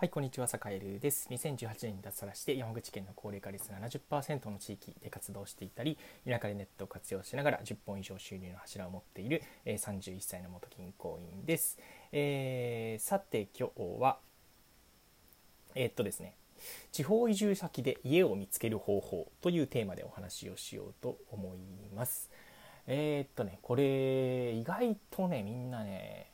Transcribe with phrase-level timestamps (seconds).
[0.00, 1.28] はい、こんにちは、坂井です。
[1.28, 11.78] 2018年に脱サラして山口県の高齢化率70%の地域で活動していたり、田舎でネットを活用しながら10本以上収入の柱を持っている、えー、31歳の元銀行員です。
[12.12, 14.20] えー、さて、今日は、
[15.74, 16.34] えー、っとですね、
[16.92, 21.58] 地方移住先で家を見つける方法というテーマでお話をしようと思い
[21.94, 22.30] ます。
[22.86, 26.30] えー、っとね、これ意外とね、みんなね、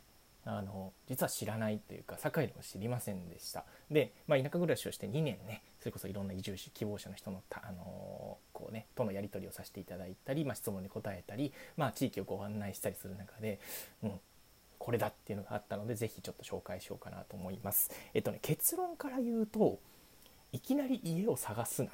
[0.48, 13.58] あの実は知らないというか堺でも知りませんでしたで、まあ、田舎暮らしをして2年ねそれこそいろんな移住希望者の人のあのこう、ね、とのやり取りをさせていただいたり、まあ、質問に答えたり、まあ、地域をご案内したりする中で、
[14.04, 14.12] うん、
[14.78, 17.90] これだっていうのがあったので是非ちょっと紹介しようかなと思います。
[18.14, 19.80] えっとね、結論から言うと
[20.52, 21.92] いきなり家を探すなっ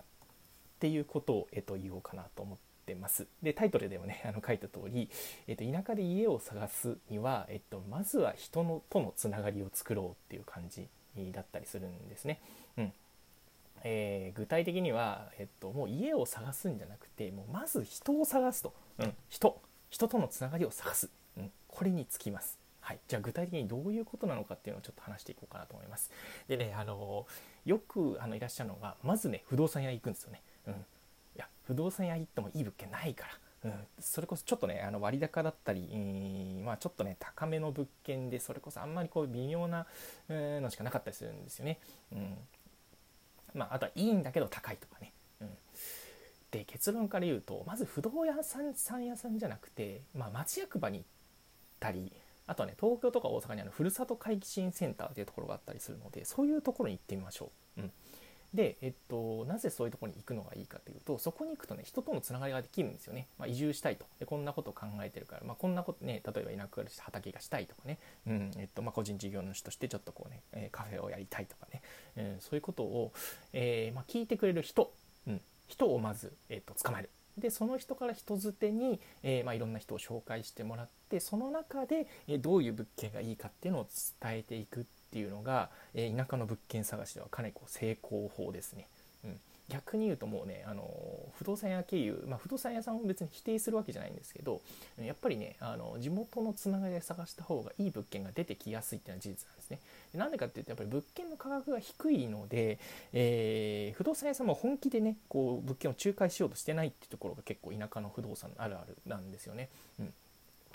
[0.79, 3.27] ていうことを、えっと、言おうかなと思ってってます。
[3.43, 5.09] でタイトルでもねあの書いた通り、
[5.47, 10.89] えっと、田舎で家を探すには、えっと、まずは人のとのつながりを作ろうっていう感じ
[11.33, 12.41] だったりするんですね。
[12.77, 12.93] うん
[13.85, 22.59] えー、具体的には、えっと、もう家を探すんじゃなくてもうまず人を探すと、うん、人人とのつながりを探す、うん、これにつきます。
[22.81, 26.11] はい、じゃあ具体的にどういうことなのかっていうのをちょっと話していこうかなと思います。
[26.49, 27.27] でね、あの
[27.65, 30.43] よくあのいらっしゃるのがまずね不動産屋行くんですよね。
[30.67, 30.75] うん、
[31.73, 33.27] 不動産屋行ってもいい物件ないか
[33.65, 35.89] ら、うん、それこそちょっとねあの割高だったり、
[36.63, 39.87] まあ、ちょっとね高めの物件でそれこそあんまりこう微妙な
[40.29, 41.79] のしかなかったりするんですよね。
[42.13, 42.37] うん
[43.55, 45.13] まあ、あとはいいんだけど高いとかね。
[45.41, 45.49] うん、
[46.51, 48.11] で結論から言うとまず不動
[48.43, 51.07] 産屋さんじゃなくて、まあ、町役場に行っ
[51.81, 52.13] たり
[52.47, 57.81] あとはね東京とか大阪にあるふるさと回帰支援センターというところがあったりするのでそういうところに行ってみましょう。
[57.81, 57.93] うん
[58.55, 64.05] で、えっと、なぜそういうところに行くのがいいかというとそこに行くとね人とのつながりができるんですよね、まあ、移住したいと。
[64.19, 71.83] でこんなことを考えてるから、まあ、こんなことね例えば田舎暮ら畑がしたいとかね、うんえっとまあ、個人事業主としてちょっとこうね、えカフェをやりたいとかね、
[72.17, 73.13] うん、そういうことを、
[73.53, 74.93] えー、まあ、聞いてくれる人、
[75.27, 77.11] うん、人をまず、えっと、捕まえる。
[77.39, 83.87] でその人から人づてに、えーまあ、いろんな人を紹介してもらってその中で、えー、どういう物件がいいかっていうのを
[84.21, 88.87] 伝えていくっていうのが、えー、田舎の物件探しではかなりこう成功法ですね。
[89.25, 90.83] うん、逆に言うともうねあの
[91.39, 94.61] 不動産屋経由、まあ、不動産屋さんを別に否定するわけじゃないんですけど
[95.01, 99.79] やっぱりねあの地元のつながりで探した方がいい物件が出てきやすいっていうのは事実なんですね。
[100.15, 102.79] なんでかっていうとやっぱり物件の価格が低いので、
[103.13, 109.69] えー、不動産屋さんも本気でねこう物件を仲介しようとしてないっていうところが結構田舎の不動産あるあるなんですよね。
[110.01, 110.13] うん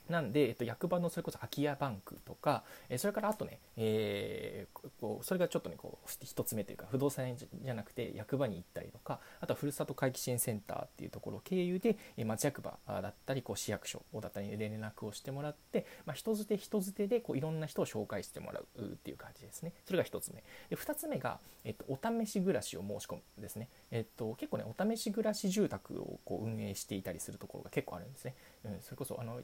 [0.09, 19.73] なんで、えっと、役場のそれこそ空き家バンクとか、えそれからあとね、えー、こうそれがちょっとねこう1つ目というか不動産じゃなくて役場に行ったりとかあとはふるさと回帰支援センターっていうところを経由で、え町役場だったりこう市役所だったり連絡をしてもらって、まあ、人づて人づてでこういろんな人を紹介してもらうっていう感じですね。
[19.85, 20.43] それが1つ目。
[20.69, 28.35] で2つ目が、えっと、お試し暮らしを申し込むですね、えっと、結構ねお試し暮らし住宅をこう運営していたりするところが結構あるんですね、
[28.65, 29.41] うん、それこそあの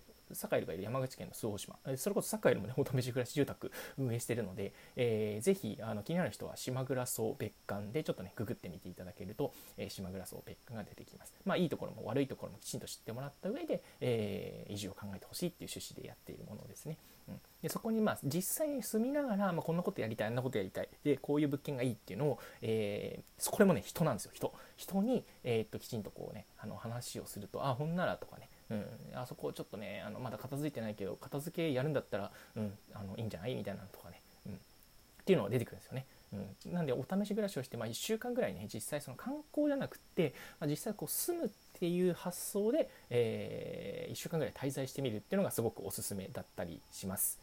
[0.53, 0.83] カエルがいる。
[0.83, 1.75] 山口県の周防島。
[1.97, 11.33] それこそサカエルもねお試し暮らし住宅 運営してるので、えー、ぜひあの気になる人は島倉荘別館でちょっとねググってみていただけると、えー、島倉荘別館が出てきます。
[11.45, 16.97] まあいいところも悪いところもきちんと知ってもらった上で、えー、移住を考えてほしいっていう趣旨でやっているものですね、
[17.27, 24.53] うん、でそこにまあ実際に住みながら、まあ、こんなことやりたいあんなことやりたいでこういう物件がいいっていうのを、えー、これもね人なんですよ人。
[24.75, 33.55] 人に、えー、っときちんとこうねあの話をするとあほんならとかねうん、あそこちょっとねあのまだ片付いてないけど片付けやるんだったら、うん、あのいいんじゃない？
[33.55, 34.57] みたいなのとかね、うん、っ
[35.25, 36.05] ていうのが出てくるんですよね。
[36.65, 47.39] うん、なんでお試し暮らしをして、まあ、1週間ぐらいね実際その観光じゃなくって、まあ、実際こう住むっていう発想で、えー、1週間ぐらい滞在してみるっていうのがすごくおすすめだったりします。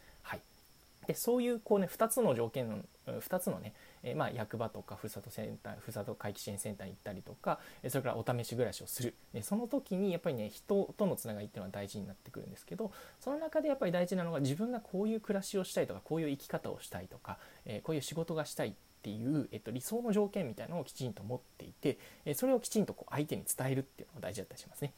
[1.11, 2.79] でそういうこう、ね、2つの条件の
[3.19, 3.73] 2つのね、
[4.05, 18.73] えー、まあ、役場とかふるさとセンターふるさと回帰支援センターに行ったりとかそれからお試し暮らしをするその時にやっぱりね人とのつながりっていうのは大事になってくるんですけどその中でやっぱり大事なのが自分がこういう暮らしをしたいとかこういう生き方をしたいとか、えー、こういう仕事がしたいっ
[19.03, 24.93] ていう、えっと、理想の条件みたいなのをきちんと持っていて、えそれをきちんとこう相手に伝えるっていうのが大事だったりしますね。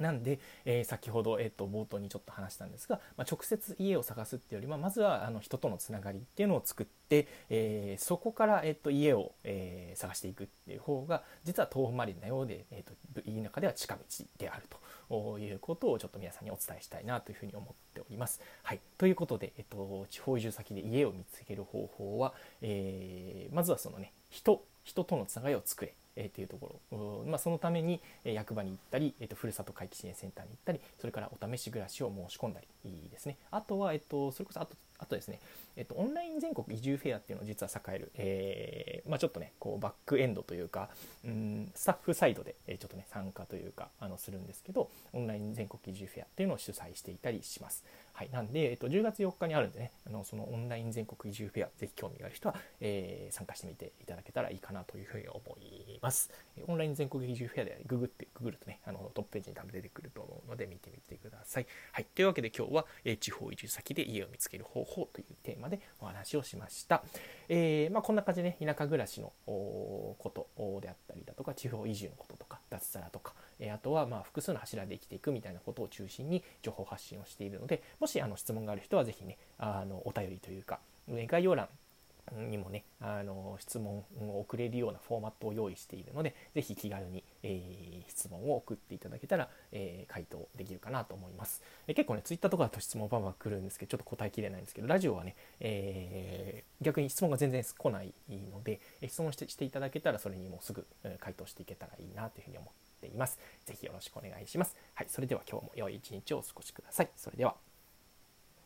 [0.00, 14.00] なんで、えー、先ほど、えー、と冒頭にちょっと話したんですが、まあ、直接家を探すっていうよりはまずはあの人とのつながりっていうのを作って、えー、そこから、えー、と家を、えー、探していくっていう方が実は遠回りなようで、えーと、田舎では近道
[14.38, 14.62] である
[15.10, 18.40] ということをちょっと皆さんにお伝えしたいなというふうに思っております。
[18.62, 22.32] はい、ということで、えーと、地方移住先で家を見つける方法は、
[22.62, 33.36] え、まずはそのね人人とのつながりを作れえー、っていうところ、まあ、そのために、え役場に行ったり、えーと、ふるさと回帰支援センターに行ったりそれからお試し暮らしを申し込んだりですね。
[33.50, 35.40] あとは、えーと、それこそあとあとですね、
[35.76, 40.88] えっと、オンライン全国移住フェアっていうのを実は栄える、えー、まあ、ちょっとねこうバックエンドというか
[41.24, 47.84] うんスタッフサイドでえちょっとね参加というかあのするんですけどオンライン全国移住フェアっていうのを主催していたりします。
[48.12, 56.30] はい、なんで、えっと、10月4日にあるんでねあのそのオンライン全国移住フェアぜひ興味がある人は、えー、参加してみていただけたらいいかなというふうに思います。
[56.68, 61.66] オンライン全国移住フェアでググってググるとねあのトップページに多分出てくると思うので見てみてください。
[61.92, 67.02] はい、というわけで今日は、えー、地方移住先で家を見つける方法というテーマでお話をしました。
[67.48, 81.68] えー、まあ、こんな感じで、ね、田舎暮らしのことであったりだとか地方移住のこととか脱サラとか、えあとはまあ複数の柱で生きていくみたいなことを中心に情報発信をしているのでもしあの質問がある人は是非ねあのお便りというか概要欄
[82.36, 98.12] にもねあの質問を送れるようなフォーマットを用意しているので是非気軽に、えー、質問を送っていただけたら、えー、回答できるかなと思います、え、結構ねツイッターとかだと質問バンバン来るんですけどちょっと答えきれないんですけどラジオはね、えー、逆に質問が全然来ない
[98.52, 100.86] ので、質問してしていただけたらそれにもうすぐ
[101.18, 103.38] 回答していけたらいいなというふうに思っています。
[103.66, 104.76] 是非よろしくお願いします。
[104.94, 107.08] はいそれでは今日も良い一日をお過ごしください。
[107.16, 107.69] それでは。